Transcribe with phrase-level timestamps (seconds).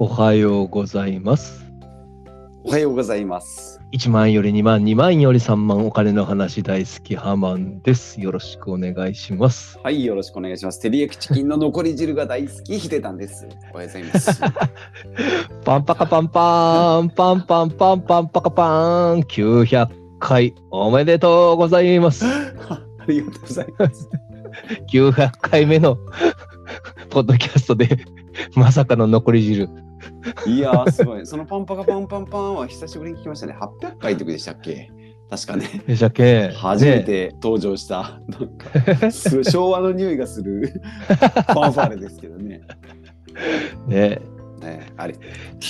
[0.00, 1.66] おはようございます。
[2.62, 3.80] おはようございます。
[3.90, 8.20] 1万より2万、2万より3万、お金の話大好きハマンです。
[8.20, 9.76] よろしくお願いします。
[9.82, 10.78] はい、よろしくお願いします。
[10.80, 13.48] 照り焼きチキンの残り汁が大好き、ヒデタンです。
[13.72, 14.40] おはようございます。
[15.66, 19.88] パンパカパンパン、パンパンパンパンパカパン、900
[20.20, 22.24] 回おめでとうございます。
[22.70, 24.08] ありがとうございます。
[24.92, 25.98] 900回目の
[27.10, 27.88] ポッドキャストで、
[28.54, 29.68] まさかの残り汁。
[30.46, 31.26] いやー、すごい。
[31.26, 33.56] そのパンパカパンパンパンは久しぶりに聞きましたね。
[33.60, 34.90] 800回の時でしたっけ？
[35.30, 35.82] 確かね。
[35.86, 36.50] でしたっけ？
[36.50, 38.48] 初めねて登場した、なん
[39.00, 40.68] かす 昭和の匂いがする
[41.06, 42.60] ファンファーレですけどね。
[43.86, 44.20] ね
[44.60, 45.16] ねあれ、あ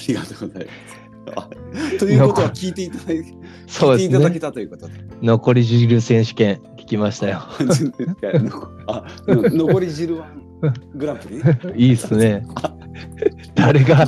[0.09, 0.99] りがとうございます。
[1.37, 1.49] あ
[1.99, 3.35] ということは聞いていただいて、
[3.67, 4.41] そうです聞いていただけね。
[4.41, 4.95] たということで。
[5.21, 7.43] 残り汁選手権聞きましたよ。
[8.87, 10.49] あの残り汁ワン
[10.95, 12.45] グランプリね いいっすね。
[13.55, 14.07] 誰が、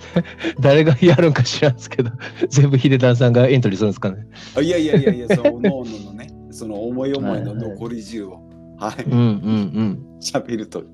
[0.60, 2.10] 誰がやるんか知らんすけど、
[2.48, 4.26] 全部ヒデタンさんがエントリーするんですかね。
[4.56, 8.40] あいやいやいやいや、その脳のね、その思い思いの残り汁を、
[8.78, 10.80] はい、うんうん喋ると。
[10.80, 10.84] う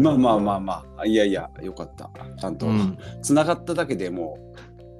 [0.00, 0.02] ん。
[0.02, 2.10] まあまあまあまあ、いやいや、よかった。
[2.38, 4.38] ちゃんとうん、つながっただけでも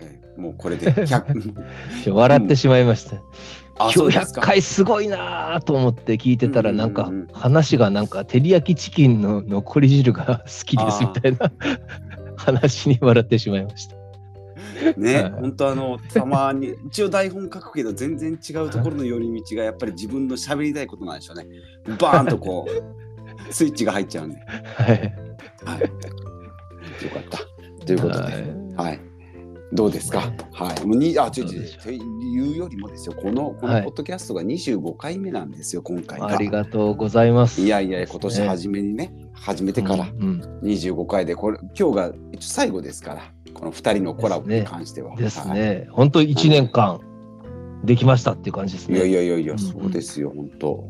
[0.00, 1.54] う、えもうこれで100。
[2.02, 3.16] ちょ笑ってしまいました。
[3.78, 4.41] あ、そうです900か。
[4.42, 11.53] 回すごいなぁと思って聞いてたら、なんか話がなんか、照り焼きチキンの残り汁が好きですみたいな
[12.37, 13.97] 話に笑ってしまいました。
[14.97, 21.47] ね、はい本当あの、たまに、一応台本書くけど、全然違うところの寄り道が、やっぱり自分の喋りたいことなんでしょうね。
[21.98, 22.73] バーンとこう、
[23.53, 24.37] スイッチが入っちゃうんで。
[24.39, 25.15] はい。
[25.65, 25.81] はい。
[25.81, 27.84] よかった。
[27.87, 29.11] ということで、はい。
[29.73, 30.31] どうですか？
[30.53, 30.87] はい。
[30.87, 33.15] もうに、あ、ちょいちょいちょい、言うよりもですよ。
[33.15, 35.83] この、こはいのポッドキャストが25回目なんですよ。
[35.83, 36.28] 今回が。
[36.28, 37.62] ありがとうございます。
[37.62, 43.23] いやいや、今年初めにね、始めてからうん25回で、これ、今日が一応最後ですから。
[43.55, 45.11] この2人のコラボに関しては。
[45.11, 45.59] うんですはい。
[45.59, 45.88] ね。
[45.91, 47.00] 本当1年間
[47.84, 49.15] できましたっていう感じですいやいね。
[49.16, 50.84] やいやいや、うんそうですよ、本当。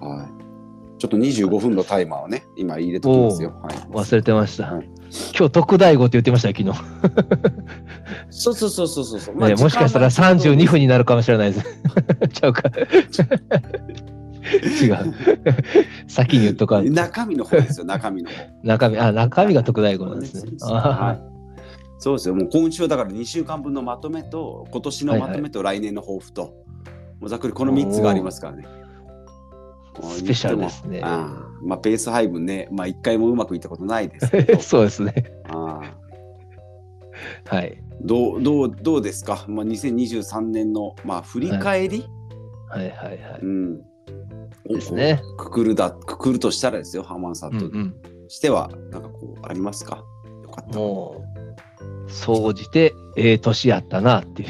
[0.00, 0.35] はい。
[0.98, 3.54] ちょっと25分のタイマーをね、今入れときますよ。
[3.62, 3.74] はい。
[3.90, 4.72] 忘れてました。
[4.72, 4.96] はい
[5.36, 6.78] 今日特大号って言ってましたよ、昨日。
[8.30, 9.36] そうそうそうそうそうそう。
[9.36, 11.66] ね、もしかしたら32分になるかもしれないです。
[12.32, 12.62] ちゃうか。
[14.46, 15.14] 違う。
[16.08, 18.36] 先に言っとか中身の方ですよ、中身の方。
[18.62, 20.52] 中身、あ、中身が特大号なんですね。
[20.60, 21.20] はあい。
[21.98, 22.34] そうですよ。
[22.34, 26.54] もう今週だから2週間分のまとめと、今年のまとめと来年の抱負と、
[27.20, 28.66] もうざっくりこの3つがありますからね。
[30.02, 35.14] スペシャルですねああまあ、ペース配分ね、まあ、1回もうまくいったことないですけどー、 そうですね。
[35.48, 35.80] あ
[37.48, 37.82] あはい。
[38.02, 42.04] どうどうどうですか、まあ、2023年の、まあ、振り返り、
[42.68, 43.40] はいはいはい。
[43.40, 43.80] うん、
[44.68, 47.94] ですねくくるだくくるとしたらですよ、ハマンさんとうんうん。
[48.28, 50.04] しては、なんかこう、ありますか？
[50.42, 50.78] よかった。
[50.78, 51.24] も
[52.06, 54.48] う、総じて、ええ年やったなっていう。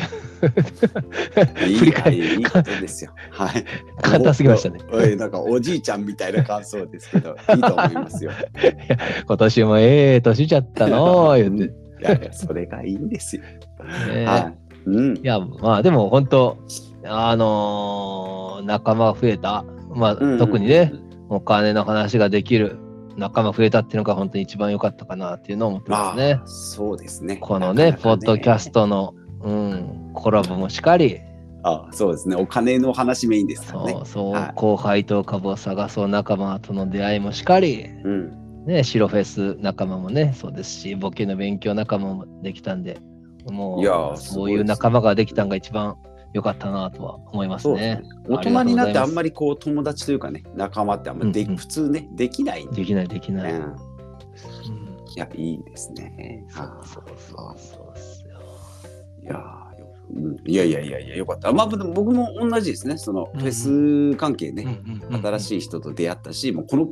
[1.66, 3.12] いい振り返りいいことですよ。
[3.30, 3.64] はい。
[4.02, 4.80] 簡単すぎましたね。
[4.92, 8.32] おいなんかおじいちゃんみたいな感想ですけど、いいと思いますよ。
[9.26, 11.74] 今年もええ年じゃったのー、言って。
[11.98, 13.42] いやいや、それがいいんですよ。
[13.42, 14.54] ねはい。
[14.86, 15.20] うんい。
[15.22, 16.58] や、まあでも本当、
[17.04, 19.64] あのー仲間が増えた。
[19.94, 20.92] まあ、うん特にね、。
[21.28, 22.78] お金の話ができる
[23.16, 26.46] 仲間増えたっていうのが本当に一番良かったかなっていうのを思ってますねまあ、。
[26.46, 27.36] そうですね。
[27.36, 28.70] このね、なかなかポッドキャス。
[28.70, 29.14] トの、
[29.46, 31.20] うん、コラボもしかり、
[31.62, 32.36] あそうですね。
[32.36, 34.00] お金の話メインですからねそ。
[34.00, 38.64] うそう、はい後輩と株を探そう仲間との出会いもしかり、うん。
[38.66, 42.98] ね、白フェス仲間もね、そうですし、ボケの勉強仲間もできたんで、
[43.48, 45.96] もう、そういう仲間ができたのが一番
[46.32, 48.02] 良かったなとは思いますねね。。
[48.28, 49.30] 大人になってあんまり。
[49.30, 52.76] りこう友達というかね、仲間ってあんまりで、うんうん普通ね、できないんで。
[52.76, 53.52] できない、できない。
[53.52, 53.76] うんうん
[55.14, 56.44] いや、いいですね。
[56.50, 58.25] そうはそうそうそう
[59.26, 59.66] や
[60.46, 61.52] いやいやいやいや、よかった。
[61.52, 62.96] まあ、僕も同じですね。
[62.96, 66.88] そのうんフェス関係ね、新新しい人と出会ったし、もうこの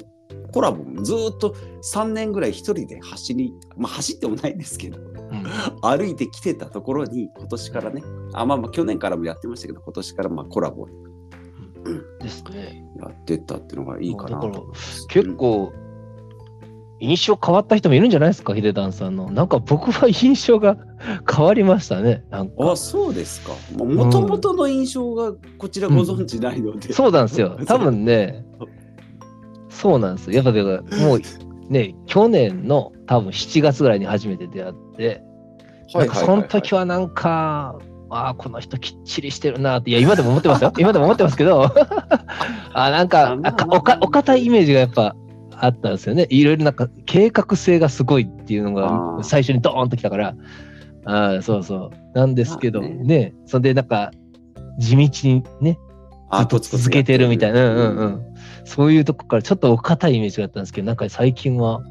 [0.53, 1.55] コラボもずーっと
[1.95, 4.99] 3年ぐらい一人で走り、まあ走ってもないんですけど、
[5.83, 10.87] 歩いてきてたところに今年からね、あまあまあ去年からもやってましたけど、今年からまあコラボ
[12.21, 12.85] ですね。
[13.01, 14.73] やってったっていうのがいいかなと
[15.09, 15.73] 結構、
[17.05, 19.31] 印象変わった人もいるんじゃないですか、ヒデダンさんの。
[19.31, 20.77] なんか僕は印象が
[21.31, 22.25] 変わりましたね。
[22.31, 23.53] なんかあ、そうですか。
[23.77, 26.93] もともとの印象がこちらご存知ないので。
[26.93, 27.59] そうなんですよ。
[27.67, 28.45] 多分ね、
[29.69, 30.37] そうなんですよ。
[30.37, 31.21] やっぱだからもう
[31.69, 35.23] ね、去年の多分7月ぐらいに初めて出会って、
[35.95, 37.77] なんかその時はなんか、
[38.11, 40.73] ああ、この人きっちりしてるなって、いや、今でも思ってますよ。
[40.79, 41.65] 今でも思ってますけど、
[42.73, 43.37] あなんか
[44.01, 45.17] お堅いイメージがやっぱ
[45.61, 46.27] あったんですよね。
[46.31, 50.35] いろいろなんか計画性がすごいっていうのが最初にドーンときたから、
[51.05, 52.19] ああ、そうそう。
[52.19, 53.35] なんですけどね、ね。
[53.47, 54.11] それでなんか
[54.79, 55.79] 地道にね、
[56.33, 58.23] ずっと続けてるみたいな、うんうんうん。
[58.65, 61.83] そういうとこからちょっとお堅いイメージがあったんですけど、なんか最近は、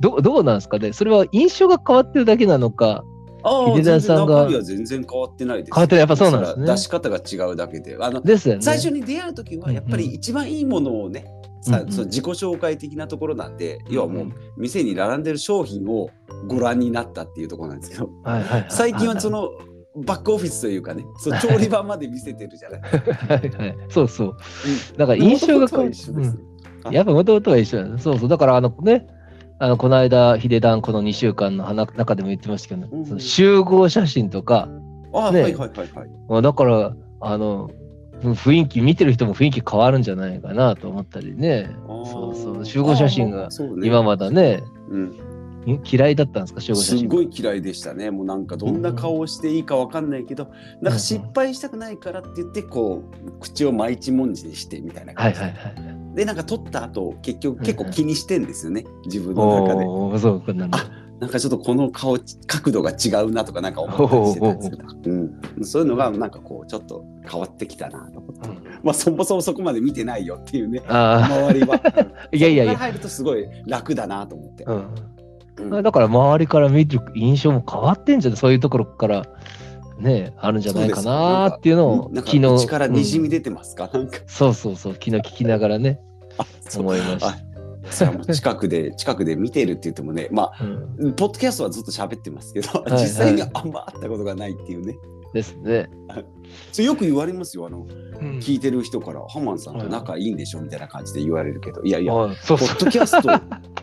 [0.00, 0.92] どどうなんですかね。
[0.92, 3.04] それは印象が変わってるだけなのか、
[3.44, 4.44] 秀田さんが。
[4.44, 6.66] 中は全然変わってないです、変わってやっぱそうなんですね。
[6.66, 7.96] 出し方が違うだけで。
[8.00, 8.62] あのですよね。
[8.62, 11.26] 最初に出会う時は、やっぱり一番いいものをね、
[11.62, 16.10] さ、うんうん、その自己紹介的なところなんで、うんうん、要はもう店に並んでる商品を
[16.48, 19.50] ご覧になったっていうところなんですけど、はいはいはい、最近はその
[19.94, 24.36] バックオフィスというかね、その調理場まで見せてるじゃない はい、はい、そうそう。
[24.96, 25.92] だから印象が変わる。
[26.90, 28.04] やっぱもともとは一緒なんです。
[28.04, 28.28] そうそう。
[28.28, 29.06] だからあのね、
[29.62, 34.68] あのこの間、ヒデダンこの2週間の中でも言ってましたけど、うん、その集合写真とか、
[35.14, 35.88] あ、ね、はいはいはい
[36.28, 36.42] はい。
[36.42, 37.70] だから、あの、
[38.22, 41.70] 雰囲気、見てる人も雰囲気変わるんじゃないかなと思ったりね。
[41.86, 42.64] そうそう。
[42.64, 43.50] 集合写真が
[43.84, 45.16] 今まだね、うん。
[45.88, 46.60] 嫌いだったんですか？
[46.60, 46.98] 集合写真。
[46.98, 48.10] すごい嫌いでしたね。
[48.10, 50.50] もうなんかどんな顔をしていいかわかんないけど、
[50.80, 55.38] うん、なんか失敗したくないからって言ってこう口を毎日もんじにしてみたいな感じ。
[55.38, 59.84] で、はいはいはい、でなんか撮った後結局結構気にしてんですよね、自分の中で。
[59.84, 60.78] おそうなんだ
[61.22, 62.18] なんかちょっとこの顔
[62.48, 65.14] 角度が違うなとかなんか思ったりしてたんですけど、う
[65.60, 71.80] ん、そういうのがなんかこうちょっと変わってきたなと思って、うん、まあそもそもそこまで見てないよっていうね周りは。
[72.34, 74.64] いやいやいや入るとすごい楽だなと思って。
[74.64, 74.84] うん
[75.70, 79.24] うん、だから周りから見る印象も変わってんじゃんそういうところから
[80.02, 86.00] ねあるんじゃないかなっていうのを昨日力にじみ出てますか、うん、なんかそうそうそう昨日聞きながらね
[86.76, 87.36] 思いました。
[87.90, 90.64] それも近くで 近くで見てるって言ってもねまあ、
[90.98, 94.96] うん、ポッドキャストはずっと喋ってますけど、はいはい、実際にあんま会ったことがないっていうね。
[95.34, 95.88] ですね。
[96.72, 97.86] それよく言われますよあの、
[98.20, 100.60] うん、聞いてる人からハマンさんと仲いいんでしょ？
[100.60, 101.82] みたいな感じで言われるけど。
[101.82, 103.28] いやいやポッドキャスト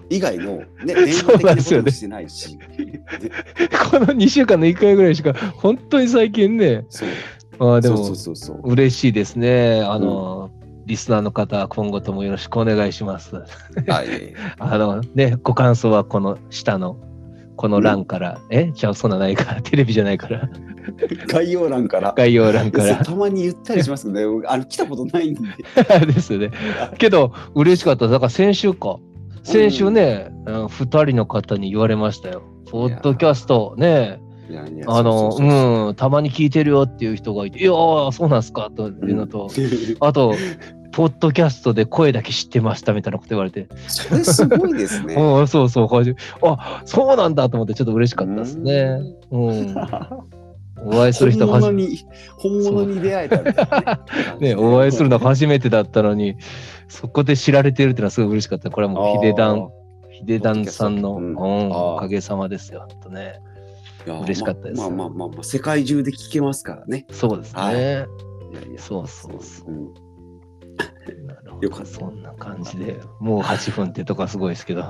[0.10, 3.04] 以外の、ね、 電話的なこともしてないし、ね、
[3.92, 10.60] この2週間の1回ぐらいしか本当に最近ねそうあでもそうそうそう嬉しいですねあの、うん
[10.90, 13.36] リスナーの方、今後ともよろしくお願いします。
[13.36, 13.44] は
[14.04, 14.34] い。
[14.58, 16.98] あのね、ご感想はこの下の
[17.58, 18.72] この欄から、うん、え？
[18.74, 20.50] じゃあそんなないから、テレビじゃないから。
[21.28, 22.16] 概要欄から。
[22.18, 23.06] 概要欄から。
[23.06, 25.42] たまに言ったりしますけどね、あの来たことないんで。
[26.08, 26.50] ですね。
[26.98, 28.08] けど、嬉しかった。
[28.08, 28.98] だから先週か。
[29.44, 32.44] 先週ね、うん、2人の方に言われましたよ。
[32.70, 34.20] ポッドキャストね。
[34.88, 40.34] あの、うん、たまに聞いてるよっていう人がいて、いやそうなんすかというのと、うん、 あと、
[40.92, 43.68] ポッドキャストで声だけ知ってましたみたいなこと言われて。
[43.88, 45.14] それすごいですね。
[45.22, 45.88] うん、そうそう。
[46.42, 49.00] あ、そうなんだと思ってちょっと嬉しかったですね。
[49.32, 49.76] うん。
[50.86, 52.06] お会いする人本物に、
[52.38, 54.06] 本物に出会えたみたいな
[54.40, 54.50] ね。
[54.50, 56.38] ね、お会いするの初めてだったのに、
[56.88, 58.70] そこで知られてるっていうのはすごい嬉しかった。
[58.70, 59.70] これはもうヒデダン、
[60.12, 62.88] ヒデダンさんの、うん、おかげさまですよ。
[63.02, 63.40] とね。
[64.06, 64.82] 嬉しかったです。
[64.82, 67.06] まあまあまあまあ、世界中で聞けますからね。
[67.12, 67.62] そうですね。
[67.62, 68.06] はい、いや
[68.72, 69.72] いやそうそうそう。
[69.72, 70.09] うん。
[71.62, 71.86] よかった。
[71.86, 74.82] そんな感じで、もう8分ってとこはすごいですけど。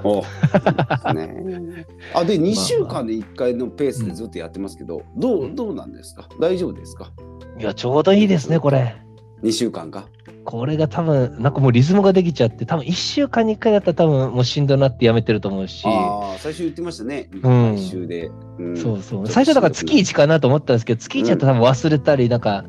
[1.14, 6.28] ね、あで、2週間で1回のペースでずっとやってますけど、うん、どうどうなんですか？
[6.40, 7.12] 大丈夫ですか？
[7.60, 8.96] いや、ちょうどいいですね、これ。
[9.44, 10.08] 2週間か？
[10.46, 15.84] これが多分、なんかもうリズムができちゃって、多分1週間に1回だったら多分もうしんどなってやめてると思うし。
[15.86, 17.30] ああ、最初言ってましたね。
[17.44, 17.78] うん。
[17.78, 18.78] 週で、うん。
[18.78, 19.28] そうそう。
[19.28, 22.64] 最初だから月1かなと思ったんですけど、月1だと多分忘れたり、なんか、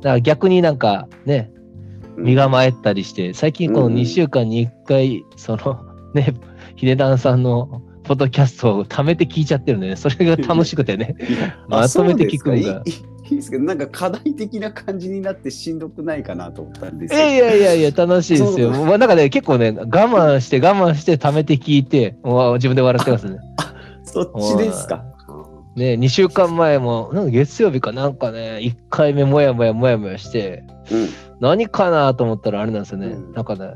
[0.00, 1.52] だから逆になんかね、
[2.16, 5.80] 身構えたりして、最近この2週間に1回、その
[6.14, 6.34] ね、
[6.76, 11.16] ヒデダンさんのポッドキャストを貯めて聞いちゃってるんでね、それが楽しくてね、
[11.68, 12.82] まとめて聞くのが。
[13.30, 17.20] いいですけど、なんか課題的な感じになってしんどくないかなと思ったんですよ。
[17.20, 18.70] いやいやいや、楽しいですよ。
[18.70, 23.38] まあ、なんかね、結構ね、我慢して我慢して貯めて聞いて、もう自分で笑ってますね。
[24.04, 25.04] そっちですか。
[25.76, 31.08] ね、2週間前も、なんか月曜日かなんかね、1回目もやもやもやもやして、うん、
[31.42, 33.08] 何かなと思ったらあれなんですよね。
[33.08, 33.74] うん、なんかね、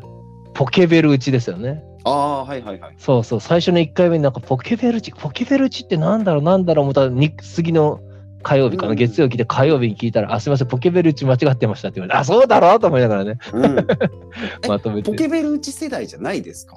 [0.54, 1.82] ポケベル打ちですよね。
[2.04, 2.94] ああ、はいはいはい。
[2.96, 8.00] そうそう、最初の1回目になんかポケベル打ち、ポケベル打ちってなんだろうなんだろう思ったら、次の
[8.44, 13.38] 火曜日かな、うん、月曜日で火曜日に聞いたら、あ、すみません、ポケベル打ち間違ってましたって言われて、あ、そうだろうと思いながらね。
[13.52, 13.86] うん、
[14.68, 15.10] まとめて。
[15.10, 16.76] ポケベル打ち世代じゃないですか？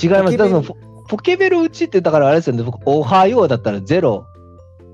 [0.00, 0.36] 違います。
[0.36, 0.62] だから
[1.08, 4.22] ポケベル打ちってだからあれですよね、僕、おはようだったら0、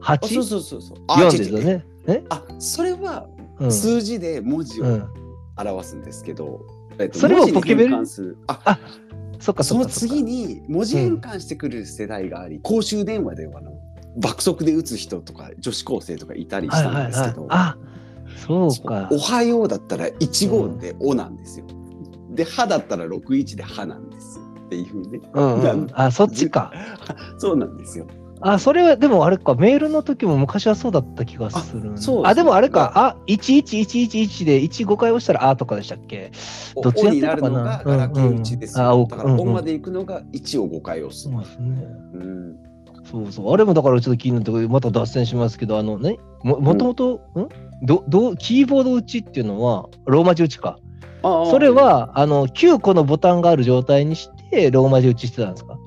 [0.00, 1.84] 8、そうそうそうそう4ですよね。
[2.30, 3.26] あ、それは
[3.68, 4.84] 数字で文字を
[5.56, 6.60] 表すんですけど、
[6.98, 7.96] えっと、それをポケベル？
[8.46, 8.78] ああ
[9.38, 13.72] そっかその次に文字変換してくる世代があり、公衆電話ではの
[14.16, 17.76] 爆速で打つ人とか女子高生とかいたりしたんですけど、あ
[18.46, 21.66] そうかおはようだったら15で「お」なんですよ。
[22.30, 24.40] で「は」だったら61で「は」なんです。
[24.66, 25.20] っていうね。
[25.34, 26.72] うんうん、あ、そっちか。
[27.38, 28.06] そうなんですよ。
[28.46, 31.92] あ、それは、でもあれか、メールの時も昔はそうだった気がする。
[31.94, 36.30] あ、そうあ、でもあれか、あ、11111で1、5回押したらあとかでしたっけ？
[36.82, 41.22] どっちになるのがガラケー1ですよ、うんうん、だから、音まで行くのが1を5回押す。
[41.22, 41.86] そうですね。
[42.14, 42.56] うん。
[43.10, 43.52] そうそう。
[43.52, 47.48] あれもだからちょっと気になって、また脱線しますけど、あのね、ももともと、ん？
[47.82, 50.78] どどキーボード打ちっていうのは、ローマ字打ちか。
[51.22, 55.78] それは、あの、9個のボタンがある状態にして、ローマ字打ちしてたんですか？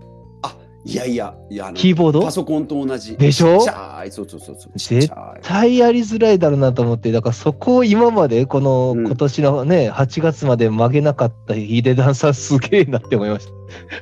[0.88, 2.22] いやいや、いやキーボード？
[2.22, 3.18] パソコンと同じ。
[3.18, 3.60] でしょ？
[3.60, 3.70] そ
[4.24, 4.72] うそうそうそう。
[4.78, 13.50] 絶対やりづらいだろうなと思って、だからそこを今まで、この今年のね、うん、8月まで曲げなかったヒデダンさんすげえなって思いまし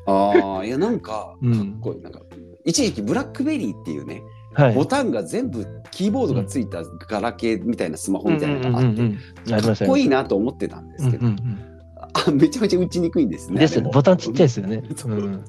[0.05, 0.11] た。
[0.11, 2.01] ああ、いやなんか、かっこいい。
[2.01, 2.21] なんか、
[2.65, 4.21] 一時期ブラックベリーっていうね、
[4.53, 11.25] はい、ボタンが全部キーボードがついたガラケーみたいなスマホみたいなのがあって、かっこいいなと思ってたんですけど、
[12.13, 13.59] あめちゃめちゃ打ちにくいんですね。
[13.59, 14.83] ですボタンちっちゃいですよね。
[15.05, 15.43] うん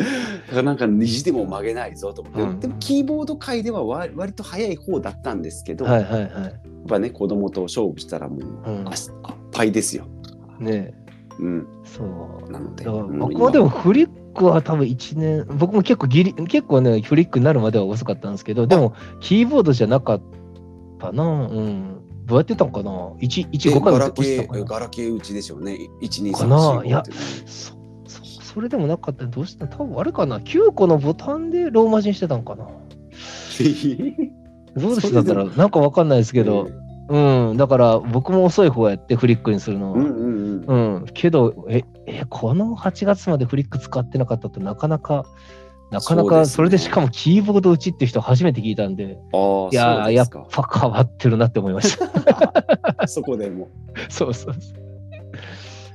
[0.00, 0.06] だ
[0.50, 6.52] からなんか虹でも曲げないぞと思って、うん、でもキーボード界では割割と早い方だったんですけど、はいはいはい、やっ
[6.88, 8.94] ぱね子供と勝負したらもう、うん、あっ
[9.52, 10.06] ぱいですよ。
[10.58, 10.94] ね。
[11.38, 12.04] うん、そ
[12.46, 12.50] う。
[12.50, 20.22] なので僕もでもフリックは多分1年僕も結構ギリ結構ねフリックになるまでは遅かったんですけどでもキーボードじゃなかっ
[20.98, 21.24] たな。
[21.24, 21.96] うん。
[22.26, 25.76] どうやってたのかな？1, 1 5回ガラケーガラケー打ちでしょうね。
[26.00, 26.84] 1 2 3 4かな？
[26.84, 27.02] いや
[27.44, 27.74] そ
[28.52, 32.64] それでもなかったらどうした多分あれかな ?9 個のボタンでローマ字にしてたんかな？
[32.64, 32.70] ど
[34.88, 35.22] うでした？
[35.22, 36.68] なんかわかんないですけど、
[37.08, 39.92] うん、だから僕も遅い方やってフリックにするの。
[39.92, 40.96] うんうんうん。
[40.96, 45.26] うん、けど、え、え、この8月までフリック使ってなかったとなかなか、
[45.90, 49.18] なかなか、それでしかもキーボード打ちって人初めて聞いたんで、
[49.72, 53.06] いややっぱ変わってるなって思いました。
[53.06, 53.68] そこでも。
[54.08, 54.72] そうそうそ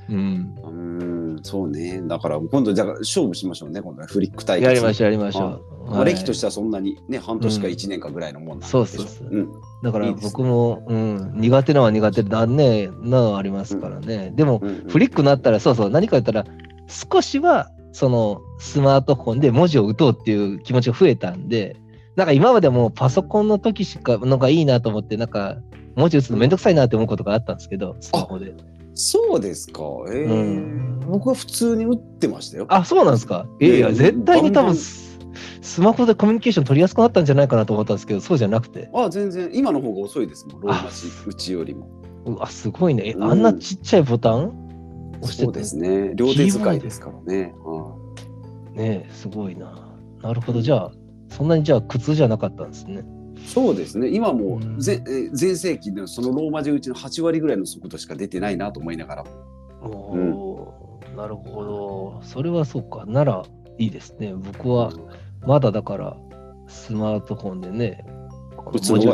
[0.08, 0.14] う。
[0.14, 0.54] うん。
[0.64, 2.02] うんそうね。
[2.06, 3.82] だから今度じゃあ勝負しましょうね。
[3.82, 4.64] 今度はフリック大会。
[4.64, 5.90] やりましょうやりましょう。
[5.90, 9.28] はい、歴としてはそんなにね半年か1年かぐらいのもんなんで、そうそうそう。
[9.28, 9.52] うん、
[9.82, 14.32] だから僕もうん、苦手なのは苦手だねなありますからね。
[14.34, 16.44] でも、フリックになったらそうそう何か言ったら
[16.88, 21.76] 少しはそのスマートフォンで文字を打とうっていう気持ちが増えたんで。
[22.16, 25.58] なんか今までもパソコンの時しかのがいいなと思って、なんか
[25.96, 28.54] 文字打つのめんどくさいなって思うことがあったんですけど、スマホで。
[28.96, 29.82] そうですか。
[30.08, 32.66] えー、うん、僕は普通に打ってましたよ。
[32.68, 33.46] あ、そうなんですか。
[33.60, 38.88] えー、いや、絶対に多分、スマホでコミュニケーション取りやすくなったんじゃないかなと思ったんですけど、そうじゃなくて。
[38.94, 41.88] あ、全然、今の方が遅いですもん、ローマ字打ちよりも。
[42.24, 43.14] うわ、すごいね。
[43.20, 44.66] あんなちっちゃいボタン？
[45.20, 46.12] 押してそうですね。
[46.14, 47.54] 両手使いですからね。
[48.74, 49.94] ねすごいな。
[50.22, 50.62] なるほど。
[50.62, 50.92] じゃあ、
[51.28, 53.04] そんなにじゃあ苦痛じゃなかったんですね。
[53.46, 54.08] そうですね。
[54.08, 55.02] 今も全、
[55.34, 59.24] 盛期のそのローマ字打ちの8割ぐらいの速度しか出てないなと思いながら。
[59.82, 60.18] おう
[61.12, 62.20] ん、なるほど。
[62.22, 63.04] それはそうか。
[63.06, 63.44] なら
[63.78, 64.34] いいですね。
[64.34, 64.92] 僕は
[65.46, 66.16] まだだから
[66.66, 68.04] スマートフォンでね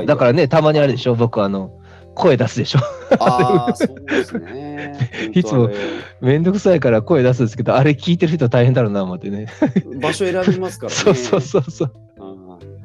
[0.06, 1.14] だからねたまにあれでしょ。
[1.14, 1.78] 僕あの
[2.14, 2.78] 声出すでしょ。
[3.18, 5.30] ああ、 そうですね。
[5.34, 5.70] いつも
[6.20, 9.46] めんどくさいから声出すんですけど、あれ聞いてる人大変だろうな思ってね。
[10.00, 10.96] 場所選びますからね。
[11.04, 11.92] そうそうそうそう。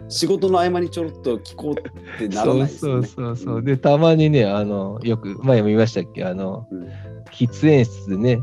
[0.10, 2.92] 仕事の合間にちょろっと聞こうってならないですね。
[2.92, 6.88] そうそうそうで、たまにね、あの、よく、前も言いましたっけ、あの、うん、
[7.32, 8.40] 喫煙室でね、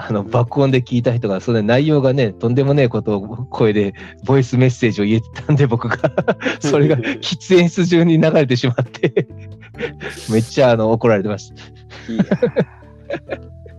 [0.00, 5.98] あの爆音で聞いた人が、その内容がね、とんでもねえことを声で、ボイスメッセージを言ってたんで、僕が
[6.60, 9.26] それが喫煙室中に流れてしまって
[10.30, 11.56] めっちゃあの怒られてました。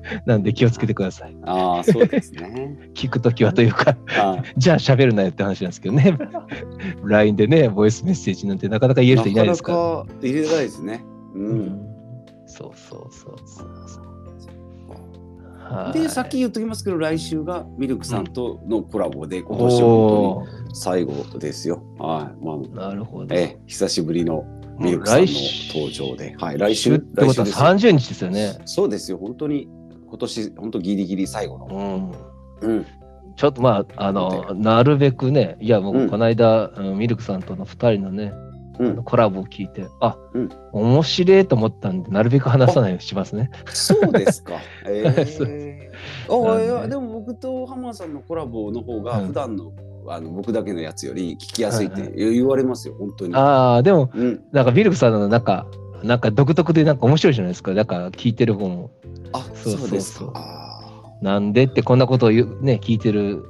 [0.25, 1.35] なんで気をつけてください。
[1.43, 2.77] ああ、そうですね。
[2.93, 3.97] 聞くときはというか
[4.57, 6.17] じゃあ喋るなよって話なんですけどね。
[7.03, 9.77] LINE でね、ボイスメッセージなんてなかなか言える人いないですから。
[9.77, 11.03] なかなか入れないですね。
[11.35, 11.45] うん。
[11.45, 11.81] うん、
[12.45, 13.69] そうそうそうそう
[15.93, 21.83] で、さっき言っときますけど、来週がミルクさんとのコラボで、今年本当に最後ですよ。
[21.99, 22.43] はい。
[22.43, 23.35] まあ、なるほど。
[23.35, 24.45] え、久しぶりの
[24.79, 25.27] ミルクさんの
[25.73, 26.35] 登場で。
[26.39, 26.57] はい。
[26.57, 26.95] 来週。
[26.95, 28.57] ってことは30日ですよね。
[28.65, 29.17] そうですよ。
[29.19, 29.67] 本当に
[30.09, 32.11] 今年本当ギリギリ最後の。
[32.61, 32.71] うん。
[32.71, 32.85] うん、
[33.35, 38.33] ちょっとまあ、あの、なるべくね、いや、もうこの間、うん、ミルクさんとの2人のね、
[38.79, 43.51] うん、コラボを聞いて、あ、うん、面白いと思ったんで、なるべく話さないようにしますね。
[43.65, 44.55] そうですか。
[44.87, 49.73] えー、あいやでも僕と浜田さんのコラボの方が普段の、
[50.05, 53.35] うん、あの僕だけのやつより聞きやすいって言われますよ、はいはい、本当に。
[53.35, 55.65] ああ、でも、うん、なんかミルクさんのなんか、
[56.03, 57.73] なんか独特でなんか面白いじゃないですか。
[57.73, 58.91] だから聞いてる方も。
[59.33, 60.33] あ、そうそうそう。
[61.23, 63.43] なんでってこんなことを言うね、聞いてる、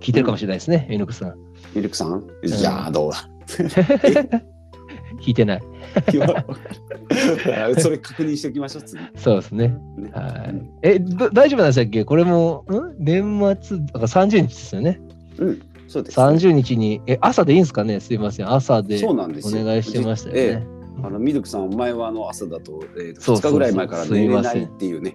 [0.00, 1.34] 聞いてるかもしれないですね、ミルクさん。
[1.74, 3.28] ミルクさんいやどうだ。
[5.20, 5.62] 引いてない。
[7.80, 9.02] それ確認しておきましょう、次。
[9.16, 9.68] そうですね。
[9.96, 10.70] ねはい。
[10.82, 11.00] え、
[11.32, 12.94] 大丈夫なんでしたっけこれも、ん？
[12.98, 15.00] 年末、だから30日ですよね。
[15.38, 15.62] うん。
[15.88, 17.98] そうです、ね、30日に、え、朝でいいんですかね？
[18.00, 18.52] すいません。
[18.52, 19.32] 朝でお願
[19.78, 20.77] いしてましたよね。
[20.98, 25.14] ええあのミルクさん、お前はあの朝だと、えー、2日ぐらい前から寝れないっていうね。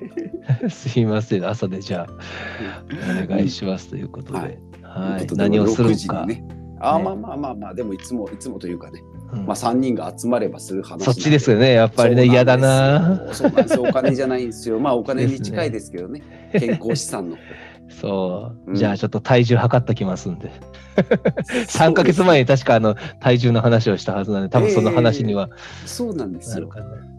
[0.70, 4.40] すいません、 朝でじゃあ、お願いしますということで。
[4.40, 6.26] はい、はい、何をするか。
[6.26, 6.46] ね、
[6.80, 9.02] あ、ね、まあまあまあまあ、でもいつも、いつもというかね、
[9.34, 13.28] うん、まあ3人が集まればする話そっちですよね、やっぱりね、嫌だな。
[13.34, 14.80] そうなんでお金じゃないんですよ。
[14.80, 16.22] まあお金に近いですけどね、
[16.54, 16.60] ね。
[16.60, 17.38] 健康資産の。
[17.90, 20.52] そう、うん、じゃあちょっと体重測っときますんで。
[21.68, 26.70] 3か月前に確かあの体重の話をしたはずなんで、多分その話には、えー、そうなんですよ。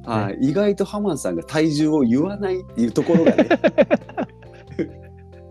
[0.05, 3.49] はい、意外とハマンさんが体重を言わないっていうところがね。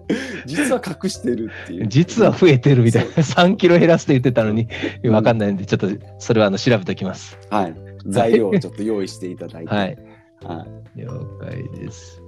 [0.45, 1.87] 実は隠してるっていう。
[1.87, 3.11] 実は増えてるみたいな。
[3.11, 4.67] 3キロ減らすって言ってたのに、
[5.05, 5.87] わかんないんで、ちょっと
[6.19, 7.37] それはあの調べておきます。
[7.49, 7.75] はい。
[8.05, 9.73] 材料をちょっと用意していただいて。
[9.73, 9.97] はい。
[10.43, 10.65] は
[10.95, 11.07] い、了
[11.39, 12.22] 解です。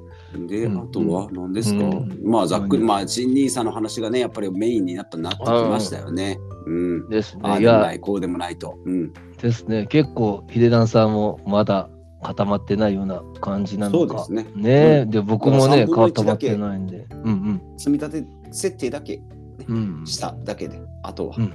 [0.47, 6.37] で、あとは何ですか、うん、まあざっくり、まあ、新ニーサの話がね、やっぱりメインになっなってきましたよね。
[6.65, 7.09] うん。
[7.09, 7.41] ですね。
[7.43, 8.77] ああでもない、こうでもないと。
[8.85, 9.13] うん。
[9.41, 9.85] ですね。
[9.87, 11.89] 結構、ヒデダンさんもまだ
[12.23, 14.17] 固まってないような感じなのか。
[14.17, 14.51] そうですね。
[14.55, 17.05] ね、うん、で、僕もね、固まってないんで。
[17.11, 17.61] うんうん。
[17.77, 19.23] 積み立て設定だけ、ね、
[19.67, 21.35] うん、しただけで、あとは。
[21.37, 21.53] うんうん、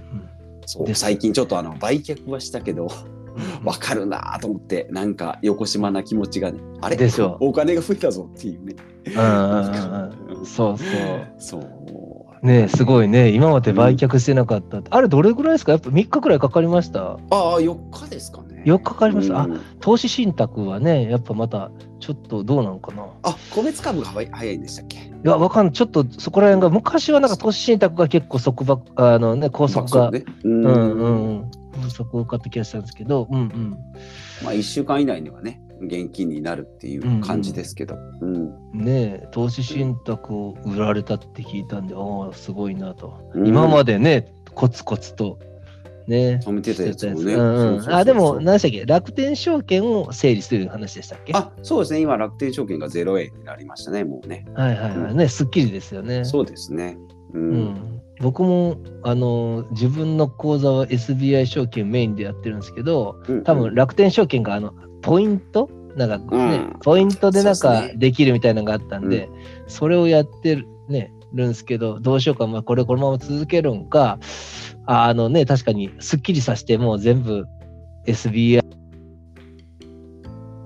[0.67, 2.89] そう最近ちょっとあの売却はしたけど、
[3.65, 6.97] わかるなと思って、なんか横島な気持ちがね、あれ？
[6.97, 8.75] でしょお金が増えたぞっていうね。
[9.07, 11.33] うん、そうそう。
[11.39, 12.47] そう。
[12.47, 15.73] ねすごいね、今まで売却してなかった、うん、あれ、どれぐらいですか？
[15.73, 17.03] やっぱ3日くらいかかりました？
[17.03, 18.63] ああ、4日ですかね。
[18.65, 19.35] 4日かかりました。
[19.45, 23.07] うん、あ投資信託はね、やっぱまたちょっとどうなのかな。
[23.23, 24.97] あ個別株が早いんでしたっけ？
[24.97, 25.75] いや、わかんない。
[25.75, 31.09] ちょっとそこら辺が、昔はなんか投資信託が結構束縛、あのね、高速が、ね、うんうんう
[31.43, 31.51] ん。
[31.73, 33.71] 高速多かった気がしたんですけど、うんうん。
[34.43, 37.97] まあ、1週間以内にはね、現金になるっていう感じですけど。
[38.21, 38.35] うん、
[38.75, 43.19] うん、ね投資信託を売られたって聞いたんで、ああ、すごいなと。
[43.35, 45.39] うん、今までね、コツコツと。
[46.07, 46.41] ね。
[46.43, 47.37] 止めてたやつもね。
[47.89, 48.85] あ、でも、何でしたっけ？
[48.85, 51.33] 楽天証券を整理する話でしたっけ？
[51.35, 52.01] あ、そうですね。
[52.01, 54.45] 今、楽天証券が0円になりましたね、もうね。
[54.55, 55.15] はいはいはい。
[55.15, 56.25] ね、すっきりですよね。
[56.25, 56.99] そうですね。
[57.33, 58.00] うん。
[58.21, 65.71] 僕もあの自分の口座は SBI 証券メインでやってるんですけど、多分楽天証券があのポイント？
[65.97, 69.29] なんかね、うん、ポイントでなんかできるみたいなのがあったんで、
[69.67, 74.19] そ、ね,、れをやってる,、ね、るんですけど、どうしようか、まあ、これこのまま続けるんか、
[74.87, 77.47] あのね、確かにすっきりさせて、もう全部
[78.07, 78.61] SBI。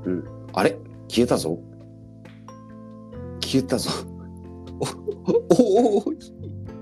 [0.04, 0.76] うん、あれ？
[1.08, 1.58] 消えたぞ。
[3.40, 3.90] 消えたぞ。
[5.50, 6.04] おおお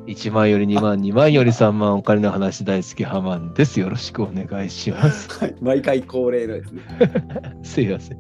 [0.06, 3.78] 1万より2万、2万より3万、お金の話大好きハマンです。
[3.78, 5.28] よろしくお願いします。
[5.38, 6.82] はい、毎回恒例のですね。
[7.62, 8.18] すいません。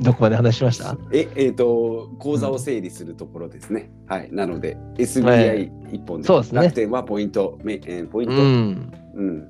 [0.00, 0.96] どこまで話しました？
[1.12, 3.90] え、えっ、ー、と、口座を整理するところですね。
[4.08, 4.28] うん、はい。
[4.30, 6.62] なので、SBI 一本で、そうですね。
[6.62, 8.34] 楽天はポイント、えー、ポイント。
[8.34, 8.92] うん。
[9.14, 9.48] うん、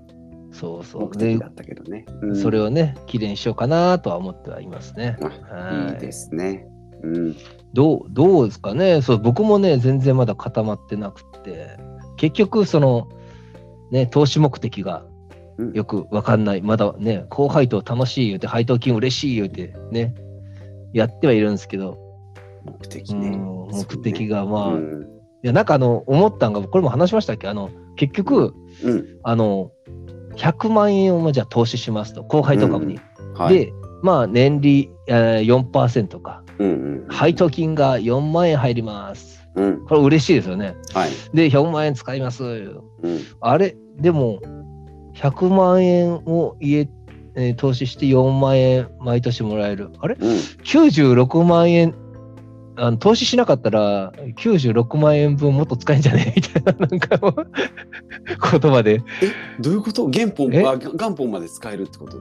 [0.52, 1.02] そうそう。
[1.02, 2.04] 目的だったけどね。
[2.22, 5.16] うん、それをね、きれいにしようかなとは思ってはいますね。
[5.20, 5.94] はい。
[5.94, 6.68] いいですね。
[7.02, 7.36] うん。
[7.74, 9.02] どう、どうですかね。
[9.02, 11.76] そう、僕もね、全然まだ固まってなくて、
[12.16, 13.08] 結局、その、
[13.90, 15.04] ね、投資目的が
[15.72, 20.14] よくわかんない、まだね、高配当楽しい言うて、配当金嬉しい言うて、ね、
[20.92, 21.98] やってはいるんですけど、
[22.64, 23.36] 目的ね。
[23.36, 25.02] 目的がまあ、うん、
[25.42, 27.48] いや、なんかあの、思ったんが、これも話しましたっけ？
[27.48, 29.70] あの、結局、うん、あの、
[30.36, 32.98] 100万円をじゃあ投資しますと、高配当株に。
[33.18, 33.32] うん。
[33.34, 36.72] はい、で、まあ、年利、えー、4%か、うんう
[37.04, 39.38] ん、配当金が4万円入ります。
[39.54, 40.76] うん、これ嬉しいですよね。
[40.94, 42.44] はい、で、4万円使います。
[42.44, 42.82] うん、
[43.40, 44.38] あれ、でも、
[45.16, 46.88] 100万円を家、
[47.34, 49.90] えー、投資して4万円毎年もらえる。
[50.00, 51.94] あれ、うん、?96 万円
[52.76, 56.32] あの投資しなかったら96万円分もっと使えんじゃね？
[56.36, 57.18] え みたいななんか
[58.60, 59.02] 言葉で。
[59.20, 60.06] えどういうこと？
[60.08, 62.18] 元本あ元本まで使えるってこと？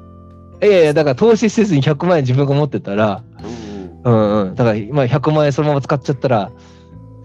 [0.61, 3.23] いやいやだから投資せずに100万円自分が持ってたら、
[4.03, 4.41] うん、うん。
[4.49, 6.51] うんだから今100万円そのまま使っちゃったら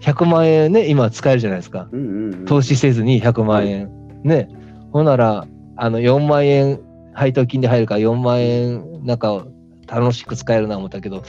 [0.01, 3.89] 100万円ね今使えるじゃないですか、うんうんうん、投資せずに100万円、
[4.23, 4.49] ね。
[4.91, 6.81] ほんならあの4万円
[7.13, 9.45] 配当金で入るから4万円なんか
[9.87, 11.23] 楽しく使えるな思ったけど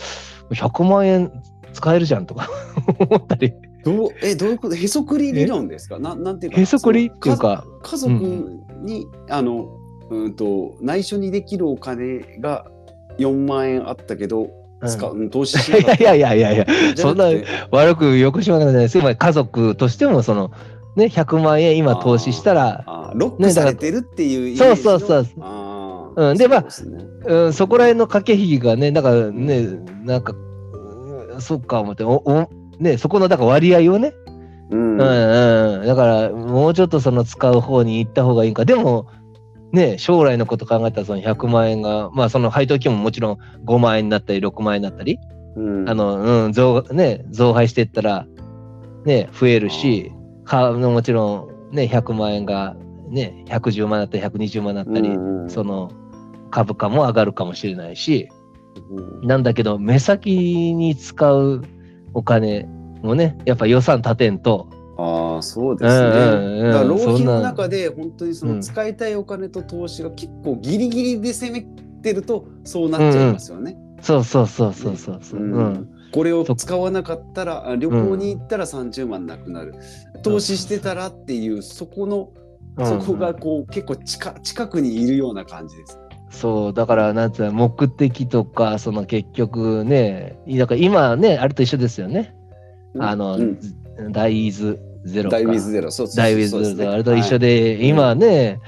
[0.50, 1.32] 100万円
[1.72, 2.48] 使えるじゃんとか
[2.98, 3.52] 思ったり。
[3.84, 4.74] どうえどういうこと？
[4.76, 5.98] へそくり理論ですか？
[5.98, 8.12] ななんていうかへそくりっていうか家族
[8.82, 9.68] に、うん、あの
[10.10, 12.66] うんと内緒にできるお金が
[13.18, 14.50] 4万円あったけど
[14.86, 16.02] 使う、うん、投資しなかった。
[16.02, 16.66] いやいやいやいや。
[16.96, 17.26] そんな
[17.70, 18.98] 悪くよくしまないです。
[19.00, 20.50] 家族としてもその
[20.96, 23.12] ね、100万円今投資したら。
[23.14, 25.26] ロックされてるっていうね、そうそうそう。
[26.16, 26.34] う。
[26.34, 27.04] ん、で、まあ、そ、ね。
[27.26, 30.34] うん、そこら辺の駆け引きがね、だからね、うん、なんか、
[31.32, 34.12] うん、そっか思って、おおね、そこのだから割合をね、
[34.70, 35.86] うん、うんうん。
[35.86, 38.64] だからもうちょっとその使う方に行った方がいいか。
[38.64, 39.06] でも
[39.74, 45.18] ね将来のこと考えたらその100万円がまあその配当金ももちろん5万円になったり6万円になったり、
[45.56, 48.26] うん、あの、うん、増ね増配していったら
[49.04, 50.12] ね増えるし
[50.44, 52.76] かもちろんね100万円が
[53.08, 55.90] ね110万だったり120万だったり、うん、その
[56.50, 58.28] 株価も上がるかもしれないし、
[58.90, 61.62] うん、なんだけど目先に使う
[62.14, 62.68] お金
[63.04, 64.66] もね、やっぱ予算立てんと。
[64.96, 66.08] ああ、そうですね。
[66.08, 71.62] うんうん、だから浪費の中で本当にその使いたいお金と投資が結構ギリギリで攻め
[72.02, 73.72] てるとそうなっちゃいますよね。
[73.72, 79.74] うんうん、そうそうそうそうそうそう、うん、これを使わなかったら旅行に行ったら30万なくなる、
[80.22, 82.30] 投資してたらっていうそこの
[82.84, 85.98] そこがこう結構近近くにいるような感じです。
[86.30, 86.72] そう。
[86.72, 92.34] だからなんていうの目的とかその結局ねだから今ねあれと一緒ですよね。
[92.98, 93.58] あの、うん、
[94.10, 98.60] ダイイズゼロダイウィズゼロ、そうそうダイウィズゼロ、あれと一緒で、はい、今ね、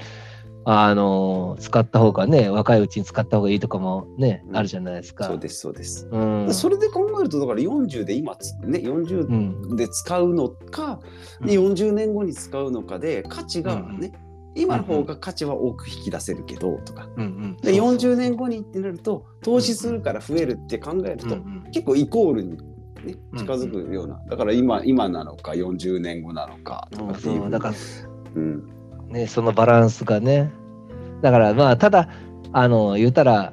[0.69, 5.25] あの、使った方がね、若いうちに使った方がいいとかもね、うん、あるじゃないですか。
[5.25, 6.07] そうです、そうです。
[6.11, 10.99] うん、それで考えると、だから40で今、ね、40で使うのか、
[11.41, 14.11] うん、40年後に使うのかで、価値がね、
[14.55, 17.09] うん、今の方が価値は多く引き出せるけど、とか。
[17.15, 21.37] うんうん、で40年後にってなると、投資するから増えるって考えると、
[21.71, 22.57] 結構イコールに
[23.13, 26.87] ね、近づくような、うんうん、だから今今なのか40年後なのか。
[26.91, 27.73] とかっていう、だから、
[28.35, 28.67] うん。
[29.09, 30.51] ね、そのバランスがね。
[31.21, 32.09] だからまあただ
[32.51, 33.51] あの言うたら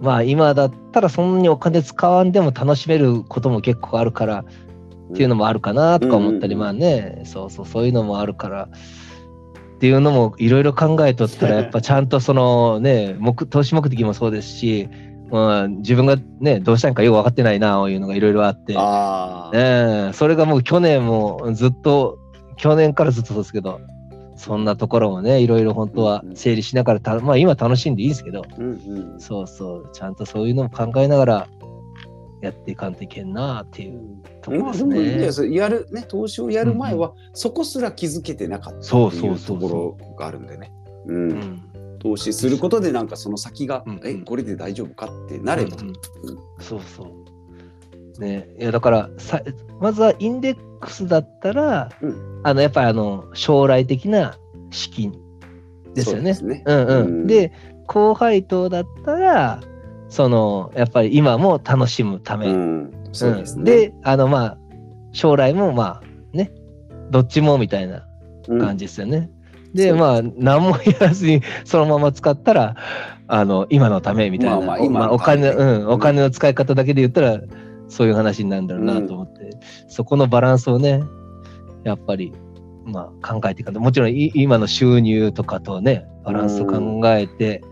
[0.00, 4.44] まあ今だったらそんなにお金使わんでも楽しめることも結構あるから
[5.12, 8.68] っていうのもあるかなとか思ったり、まあねそうそうそういうのもあるから
[9.76, 14.88] っていうのもいろいろ考えとったらやっぱちゃんとそのね目投資目的もそうですし
[15.30, 22.18] まあ、自分がね、どうしたんかよく分かってないな、いうのがいろいろあって、ね、それがもう去年もずっと、
[22.56, 23.80] 去年からずっとそうですけど、
[24.36, 31.48] そんなところもね、いろいろ本当は整理しながら、たまあ今楽しんでいいんですけど、うんうん、そうそう、ちゃんとそういうのも考えながら
[32.40, 34.00] やっていかんといけんなっていう
[34.40, 35.44] ところですね。
[35.46, 39.38] まあ、やるね、投資をやる前は、そこすら気づけてなかったっていう。
[39.38, 40.72] ところがあるんでね。
[41.06, 41.67] うん、うん
[41.98, 45.96] 投資することでなんかその先が、うんうん、えこれで大丈夫かってなれば、うんうん、
[46.60, 48.20] そうそう。
[48.20, 49.40] ねいやだからさ
[49.80, 54.36] まずはインデックスだったら、うん、あのやっぱりあの将来的な
[54.70, 55.12] 資金
[55.94, 56.32] ですよね。
[56.42, 56.86] ねうん。
[56.86, 57.52] うん、で
[57.86, 59.60] 高配当だったら
[60.08, 62.98] そのやっぱり今も楽しむため、うん。
[63.12, 64.58] そうですね、であのまあ
[65.12, 66.52] 将来もまあね
[67.10, 68.06] どっちもみたいな
[68.46, 69.30] 感じですよね。
[69.74, 72.76] で、まあ、何もやらずにそのまま使ったら、
[73.26, 77.40] あの、今のためみたいな、まあ、まあお金、うん、お金の使い方だけで言ったら、
[77.88, 79.50] そういう話になるんだろうなと思って、うん、
[79.88, 81.02] そこのバランスをね、
[81.84, 82.32] やっぱり、
[82.84, 87.62] まあ、考えていかないもちろん今の収入とかとね、バランスを考えて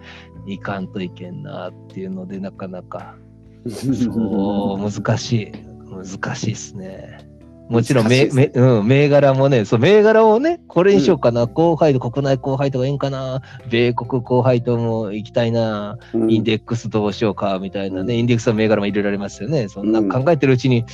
[0.47, 3.17] いかんといけんなっていうので、なかなか、
[3.69, 5.53] そう、難しい。
[5.89, 7.36] 難しいですね。
[7.69, 19.69] もちろん銘、ね、うん、銘柄もね、そう、銘柄をね、これにしようかな、うん、高配当、国内高配当がいいんかな、米国高配当も行きたいな、うん、インデックスどうしようか、みたいなね、インデックスの銘柄も入れられますよね。
[19.69, 20.85] そんな考えてるうちに、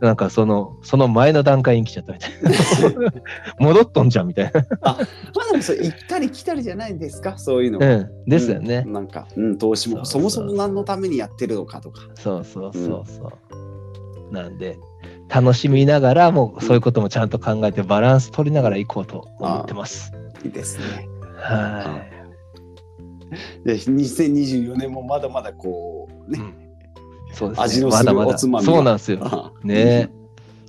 [0.00, 3.12] なんかその、その前の段階に来ちゃったみたいな。
[3.58, 4.66] 戻っとんじゃん、みたいな。
[4.82, 7.78] あ、まあでもそれ行ったり来たりじゃないですか、そういうの。
[7.80, 8.82] うん、ですよね。
[8.86, 12.02] なんか、うん、投資もそもそも何のためにやってるのかとか。
[12.16, 13.32] そうそうそうそ
[14.30, 14.32] う。
[14.32, 14.78] なんで、
[15.28, 20.12] 楽しみながらもうそういうこともちゃんと考えてバランス取りながらいこうと思ってます。
[20.44, 21.08] いいですね。
[21.36, 22.02] は
[23.64, 23.66] い。
[23.66, 26.54] で2024年もまだまだこうね、うん、
[27.34, 27.64] そうですね。
[27.64, 29.52] 味のするおつまみそうなんですよ。
[29.62, 30.10] ね、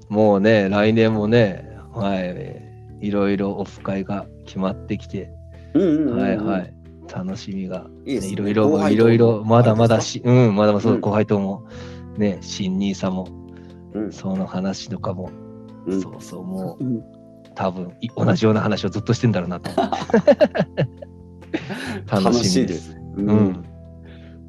[0.10, 2.70] もうね来年もねはい。
[3.02, 5.32] いろいろオフ会が決まってきて、
[5.74, 6.74] はいはい。
[7.14, 11.66] 楽しみが、ね、いろいろいろいろまだまだしうんまだまだそう後輩とも
[12.18, 13.28] ね新兄さんも
[14.12, 15.32] その話とかも、
[15.86, 17.04] うん、そうそうもう、うん、
[17.56, 19.70] 多分同じような話をずっとしてんだろうなと。
[22.10, 22.96] 楽しみです。
[23.16, 23.66] うん、うん。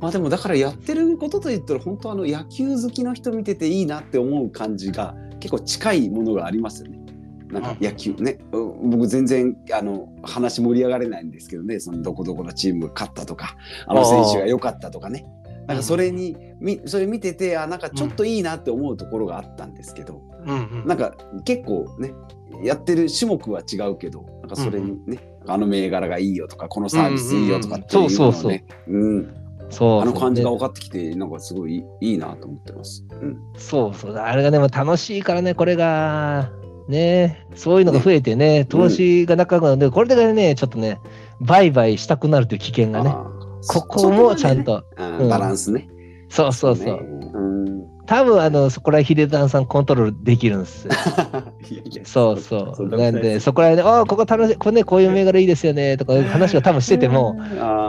[0.00, 7.00] まあでもだからやってることといったら本当あの野球好きの人見てていいなって思う感じが結構近いものがありますよね。
[7.50, 11.80] なんか野球ね、僕全然あの話盛り上がれないんですけどね。
[11.80, 15.26] そのどこどこのチーム勝ったとかあの選手が良かったとかね
[15.70, 22.12] なんかそれに、みそれ見ててあなんかちょっといいなって思うところがあったんですけど、うんうん、なんか結構ね
[22.64, 28.60] やってる種目は違うけどなんかそれにね、あの銘柄がいいよとか、このサービスいいよとかっていうのをね、そうそうそう。
[28.88, 29.34] うん、
[29.70, 33.04] そうあの感じがね分かってきて、なんかすごいいいなと思ってます。
[33.08, 34.14] うん、そうそう。
[34.14, 36.50] あれがね、もう楽しいからね、これが。
[36.88, 40.98] ねそういうのが増えてね、投資がなくなるので、これでね、ちょっとね、
[41.40, 43.14] 売買したくなるという危険がね。
[43.68, 44.84] ここもちゃん、と。
[44.98, 45.04] ね。
[45.20, 45.88] うんバランスね。
[46.28, 46.86] そうそうそう。
[46.86, 46.92] ね。
[47.34, 47.60] うん。
[48.06, 50.88] 多分、あの、そこらヒデダンさんコントロールできるんです
[52.04, 52.82] そうそう。
[52.86, 57.36] んななんで、そこら辺で、ああ、ここ楽しい、これね、こういう銘柄いいですよね、とか話を多分してても、、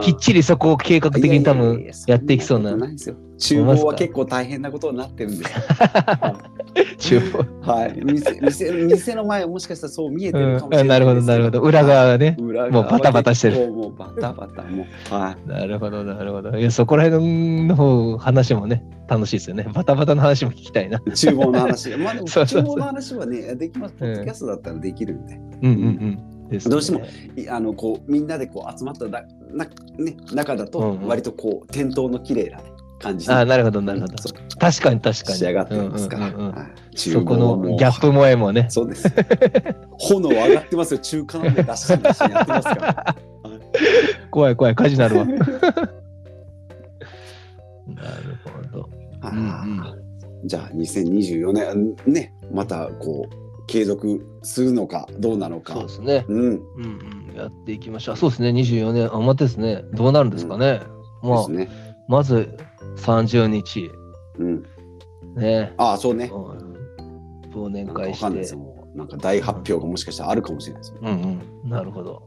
[0.02, 5.44] きっちりそこを計画的に多分いやいやいややっていきそうなそんことないですよ厨房は結構大変なことになってるんで。
[6.98, 7.44] 厨房。
[7.60, 8.00] はい。
[8.04, 11.60] 店店店の前はもしかしたらそう見えてるかもしれないうんなるほど、なるほど。
[11.60, 12.36] 裏側がね。
[12.38, 13.72] 裏もうバタバタしてるる。
[13.72, 15.12] もうバタバタもう。
[15.12, 16.56] はなるほど、なるほど。
[16.56, 19.66] いや、そこら辺の方話もね、楽しいですよね。
[19.74, 20.98] バタバタの話も聞きたいな。
[20.98, 21.10] い。
[21.10, 21.90] 厨房の話。
[21.98, 23.94] まあでも厨房の話はね、できます。
[23.94, 25.34] ポッドキャストだったらできるんで。
[25.62, 25.86] うんうんう
[26.28, 26.32] ん。
[26.52, 27.04] ねどうしても
[27.36, 29.64] いあのこうみんなでこう集まっただな、
[29.98, 32.71] ね、中だとうんうん割とこう店頭の綺麗な、ね、
[33.02, 34.14] 感じにああ、なるほど、なるほど。
[34.58, 35.38] 確かに確かに。
[35.38, 36.26] 仕上がってますから。
[36.28, 38.66] うんうんうんうんはいそこのギャップ萌えもね。
[38.68, 39.08] そうです。
[39.98, 41.00] 炎上がってますよ。
[41.00, 43.16] 中華鍋出し出しやってますから。
[44.30, 45.24] 怖い怖い、火事になるわ。
[45.24, 45.40] なる
[48.44, 48.88] ほど。
[49.22, 49.94] あうんー
[50.44, 55.74] じゃあ2024年ねまたこう継続するのかどうなのか。
[55.74, 56.24] そうですね。
[56.28, 56.38] うん。
[56.38, 56.60] うん
[57.30, 57.36] うん。
[57.36, 58.16] やっていきましょう。
[58.16, 58.50] そうですね。
[58.50, 59.84] 24年、あ、待ってですね。
[59.94, 60.80] どうなるんですかね。
[61.22, 61.68] まあね。
[62.08, 62.54] まず
[62.96, 63.90] 30日。
[64.38, 64.66] うん。
[65.36, 65.72] ね。
[65.76, 66.30] ああそうね。
[66.32, 66.72] うん
[67.52, 70.98] 忘年会してかんなんか大発表がもしかしたらあるかもしれないですよ。
[71.02, 71.70] うんうん。
[71.70, 72.22] なるほど。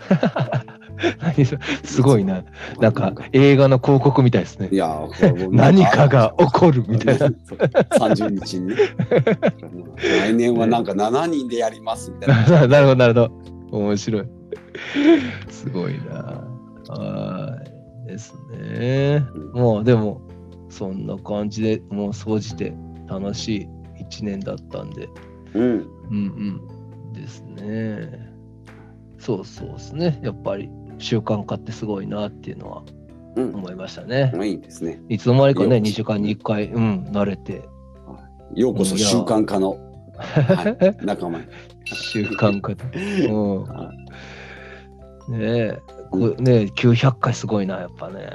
[1.84, 2.44] すごいな。
[2.78, 4.76] なんか映画の広告みたいですねい。
[4.76, 5.06] や
[5.50, 7.28] 何かが起こるみたいな。
[7.44, 8.76] そう30日にね。
[10.00, 12.66] 来年はなんか7人でやりますみたいな。
[12.68, 13.20] なるほど、なるほ
[13.70, 13.78] ど。
[13.78, 14.26] 面白い。
[15.48, 16.44] すごいな。
[16.88, 17.69] はい。
[18.10, 19.24] ですね。
[19.52, 20.20] もう、でも、
[20.68, 22.74] そんな感じでもう総じて
[23.08, 23.68] 楽しい
[24.00, 25.08] 一年だったんで。
[25.54, 25.62] うん。
[25.62, 27.12] うんうん。
[27.12, 28.30] ですね。
[29.18, 30.20] そうそうですね。
[30.22, 32.82] やっぱり習慣化ってすごいなっていうのは
[33.36, 33.54] うん。
[33.54, 34.32] 思いましたね。
[34.34, 35.00] まあいいですね。
[35.08, 37.68] いつの間にかね、よく2週間に1回、うん、慣れて。
[38.54, 39.76] ようこそ習慣化の、
[40.16, 41.44] はい、仲間に。
[41.86, 42.84] 習慣化だ。
[43.28, 43.62] うん。
[43.64, 43.92] は
[45.28, 48.30] ねえ、こねえ、900回すごいな、やっぱね。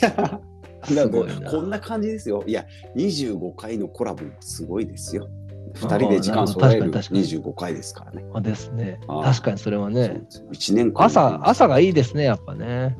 [0.84, 1.50] すごいな。
[1.50, 2.42] こんな感じですよ。
[2.46, 2.64] いや、
[2.96, 5.28] 25回のコラボもすごいですよ。
[5.74, 8.24] 2人で時間揃えるあーなるほど確かに確25回ですからね。
[8.32, 9.00] あですね。
[9.06, 10.22] 確かにそれはね。
[10.52, 11.04] 1年間。
[11.04, 12.96] 朝、朝がいいですね、やっぱね。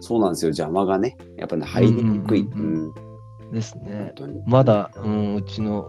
[0.00, 0.48] そうなんですよ。
[0.48, 2.48] 邪魔がね、やっぱね、入りにくい。
[3.52, 4.12] です本ね。
[4.46, 5.86] まだ、うん、うちの、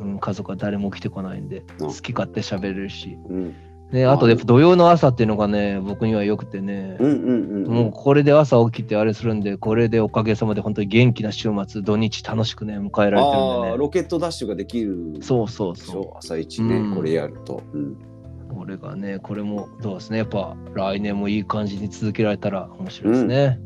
[0.00, 3.16] うん、家族は誰も来てこないんで、うん好き勝手喋れるし。
[3.28, 3.54] うん。
[3.92, 6.96] ね、あと、やっぱ土曜の朝っていうのがね、僕には良くてね。
[6.98, 7.72] うんうんうん。
[7.72, 13.76] もうこれで朝起きてあれするんで、これでおかげさまで本当に元気な週末、土日楽しくね、迎えられてるんでね。
[13.76, 15.18] ロケットダッシュができる。
[15.20, 17.62] そうそうそょ朝一ね、うんこれやると。
[17.72, 17.92] うん。
[17.92, 18.54] う。
[18.56, 20.18] これがね、これもどうですね。
[20.18, 23.60] やっぱ来年もいい感じに続けられたら面白いですね。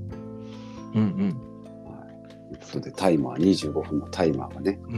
[0.95, 4.79] うんということで、タイマー、25分のタイマーがね。
[4.89, 4.95] うん。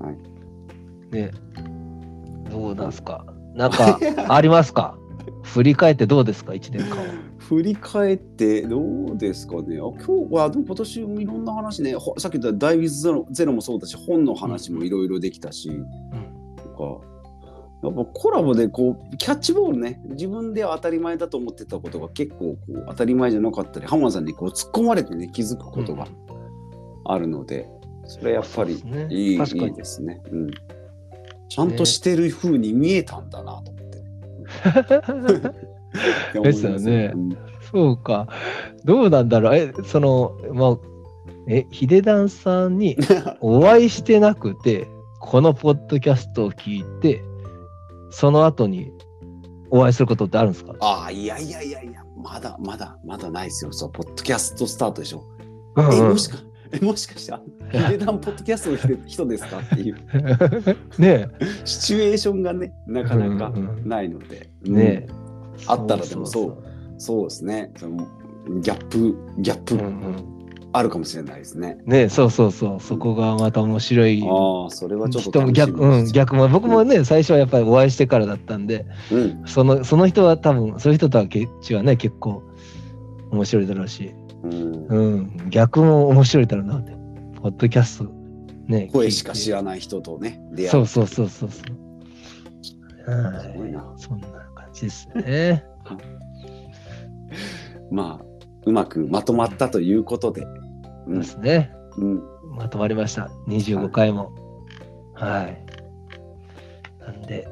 [0.00, 0.06] うん。
[0.06, 0.16] はい
[1.10, 1.30] ね、
[2.50, 3.24] どうなんすか？
[3.54, 4.96] なんか ありますか？
[5.42, 7.04] 振り返ってどうですか ?1 年間は。
[7.38, 8.80] 振り返ってど
[9.12, 9.76] うですかね？
[9.76, 11.94] あ今日はでも今年もいろんな話ね。
[11.94, 15.86] ほさっき言った「ダイビズゼロ」ゼロもそうだし本の話もいろいろできたし、うん。
[16.56, 16.68] と
[17.00, 17.12] か。
[17.84, 20.00] やっぱコラボでこうキャッチボールね。
[20.10, 26.06] 自分では当たり前だと思ってたことが結構こう当たり前じゃなかったり浜田さんにこう突っ込まれてね気づくことが
[27.04, 27.68] あるので、
[28.06, 28.74] それやっぱり
[29.10, 29.64] いい,、確かに。
[29.66, 30.50] いいですね、うん。
[31.54, 33.98] ちゃんとしてる風に見えたんだなと思って、
[36.40, 36.42] ね。
[36.42, 37.36] ですよねうん
[37.70, 38.26] そうか。
[38.84, 39.54] どうなんだろう。
[39.54, 40.78] え、その、まあ、
[41.48, 42.96] え、ヒデダンさんに
[43.40, 44.88] お会いしてなくて、
[45.20, 47.22] このポッドキャストを聞いて、
[48.10, 48.92] その後に
[49.70, 50.74] お会いすることってあるんですか？
[50.80, 53.72] ああ、いやいやいやいや、まだまだまだないですよ。
[53.72, 55.24] そう、ポッドキャストスタートでしょ。
[55.78, 59.96] え、うんうんもしか、え、もしかして、あヒデダンポッドキャストの人人ですかっていう
[60.98, 61.28] ね
[61.64, 64.50] シチュエーションがね、なかなかうんうんないので。
[64.66, 65.08] え、ねえ。
[65.66, 66.56] あったらでもそう
[66.98, 67.72] そうですね。
[67.76, 68.06] その
[68.60, 70.32] ギャップ、ギャップうんうん
[70.74, 71.76] あるかもしれないですね。
[71.84, 72.80] ねえ、そうそうそう。
[72.80, 74.22] そこがまた面白い。
[74.26, 79.42] ああ、それはちょっと逆、うん、逆も、僕もね、最初はやっぱりお会いしてからだったんで、うん。
[79.44, 82.42] そのその人は多分、そういう人とはけちはね、結構
[83.30, 86.92] 面白いだろうし、うんうん、逆も面白いだろうなって。
[87.42, 88.04] ポッドキャスト、
[88.68, 88.88] ね。
[88.92, 90.70] 声しか知ららない人とね、出会う。
[90.70, 93.10] そうそうそうそうそう。
[93.10, 93.52] はい。
[93.52, 93.92] すごいな。
[93.96, 95.64] そんな感じですね。
[97.90, 98.24] まあ、
[98.64, 100.46] うまくまとまったということで。
[101.06, 101.72] そうですね。
[101.98, 102.22] うん。
[102.56, 103.30] まとまりました。
[103.48, 104.32] 25回も。
[105.14, 105.64] はい。
[107.00, 107.48] なんで、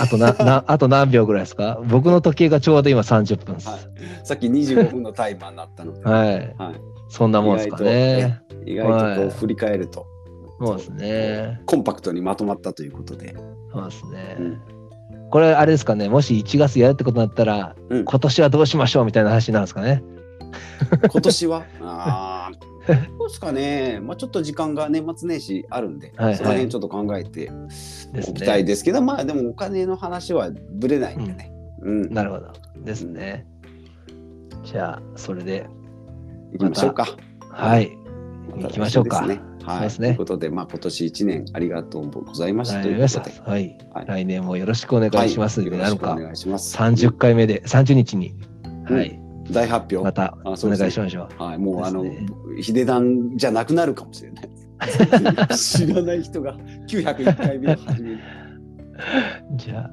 [0.00, 1.80] あとな、な、 あと何秒ぐらいですか？
[1.88, 3.68] 僕の時計がちょうど今30分です。
[3.68, 3.78] はい
[4.24, 6.28] さっき25分のタイマーになったので、はい。
[6.28, 6.54] はい
[7.08, 8.40] そんなもんですかね。
[8.64, 10.06] 意外とこはいう振り返ると、
[10.60, 11.60] そうですね。
[11.66, 13.34] コンパクトにまとまったということで。
[13.72, 14.36] そうですね。
[14.38, 14.60] うん
[15.30, 16.08] これ、あれですかね？
[16.08, 20.02] もし1月やるってことになったら、うん今年はどうしましょうみたいな話なんですかね？
[21.10, 21.62] 今年は？
[21.80, 27.50] あーどうですかね、まあ、ちょっと時間が年末年始あるんで、はいはいその辺ちょっと考えて
[28.28, 28.64] おきたいね。
[28.64, 31.52] ですけど、まあでもお金の話はぶれないんでね。
[31.82, 32.52] うん、なるほど。
[32.84, 33.46] ですね。
[34.64, 35.66] じゃあ、それで、
[36.52, 37.06] 行きましょうか。
[37.50, 37.96] はい。
[38.58, 39.26] た行きましょうか。
[39.26, 43.50] ねはい、そうですねということで、まあ、今年1年ありがとうございましたはい、という皆さんことで。
[43.50, 45.60] はい、はい来年もよろしくお願いします。
[45.60, 46.76] はいよろしくお願いします。
[46.76, 48.34] 30回目で、30日に、
[48.88, 49.19] はい、
[49.50, 49.98] 大発表。
[50.04, 51.42] またお願いしましょう。
[51.42, 52.04] はい、もうあの、
[52.60, 54.50] ヒデダンじゃなくなるかもしれない。
[55.56, 56.56] 知らない人が
[56.88, 58.18] 901回目を始める。
[59.56, 59.90] じゃ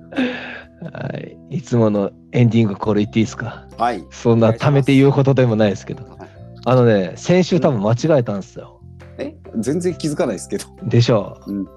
[0.94, 3.68] あ、はい、いつものエンディングこれ言っていいですか？
[3.78, 4.04] はい。
[4.12, 6.30] そんな貯めて言うことでもないですけどはい。
[6.66, 8.82] あのね、先週多分間違えたんですよ。
[9.18, 10.66] え、全然気づかないですけど。
[10.84, 11.52] でしょう。
[11.52, 11.68] うん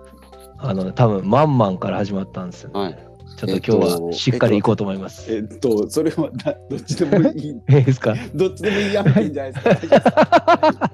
[0.62, 2.70] あの、多分マンマンから始まったんですよ。
[2.74, 2.98] はい。
[3.36, 5.32] ちょっと今日はしっかり行こうと思います。
[5.32, 7.48] えっと、それはなどっちでもいい。
[7.48, 8.14] いいですか？
[8.34, 9.70] どっちでもいいやめていいんじゃないですか。
[9.70, 10.90] 大丈夫ですか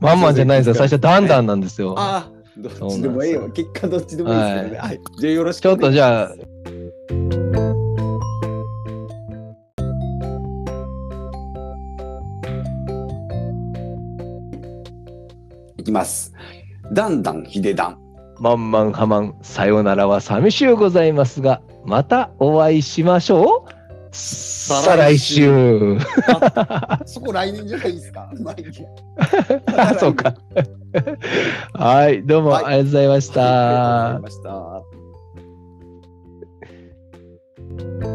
[0.00, 0.74] マンマンじゃないんですよ。
[0.74, 1.94] 最初ダンダンなんですよ。
[1.98, 3.48] ああ、どっちでもいいよ。
[3.50, 4.78] 結果どっちでもいいですけどね。
[4.78, 5.00] はい。
[5.20, 6.34] じゃあよろしくちょっとじゃあ
[15.78, 16.32] いきます。
[16.92, 18.03] だんだんひでだん。
[18.40, 23.84] まんまんはまん、さよならは寂しゅうございますが、またお会いしましょう。
[24.10, 25.98] 再来週。
[27.04, 28.30] そこ来年じゃないですか。
[29.76, 30.34] あ、 そうか。
[31.74, 33.40] はい、どうもありがとうございました。
[33.40, 34.82] はい、ありがとうござい
[37.82, 38.13] ました。